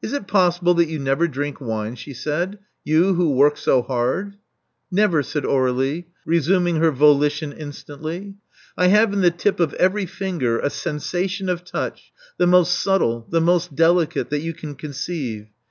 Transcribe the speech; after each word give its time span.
Is 0.00 0.14
it 0.14 0.26
possible 0.26 0.72
that 0.72 0.86
you 0.88 0.98
never 0.98 1.28
drink 1.28 1.60
wine?" 1.60 1.94
she 1.94 2.14
said: 2.14 2.60
you, 2.82 3.12
who 3.12 3.32
work 3.34 3.58
so 3.58 3.82
hard!" 3.82 4.36
Never,*' 4.90 5.22
said 5.22 5.42
Aur^lie, 5.44 6.06
resuming 6.24 6.76
her 6.76 6.90
volition 6.90 7.52
instantly. 7.52 8.36
I 8.78 8.86
have 8.86 9.12
in 9.12 9.20
the 9.20 9.30
tip 9.30 9.60
of 9.60 9.74
every 9.74 10.06
finger 10.06 10.58
a 10.60 10.70
sensa 10.70 11.28
tion 11.28 11.50
of 11.50 11.62
touch 11.62 12.10
the 12.38 12.46
most 12.46 12.72
subtle, 12.72 13.26
the 13.28 13.42
most 13.42 13.76
delicate, 13.76 14.30
that 14.30 14.40
you 14.40 14.54
can 14.54 14.76
conceive. 14.76 15.48